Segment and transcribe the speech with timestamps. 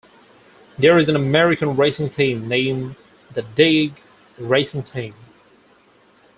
[0.79, 2.95] There is an American racing team named
[3.35, 4.01] the Dig
[4.39, 5.13] Racing Team.